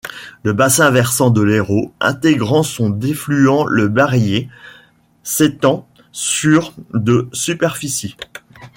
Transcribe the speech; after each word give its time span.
Le 0.41 0.53
bassin 0.53 0.89
versant 0.89 1.29
de 1.29 1.41
l'Eyraud, 1.43 1.93
intégrant 1.99 2.63
son 2.63 2.89
défluent 2.89 3.45
le 3.69 3.87
Barailler, 3.87 4.49
s'étend 5.21 5.87
sur 6.11 6.73
de 6.95 7.29
superficie. 7.33 8.15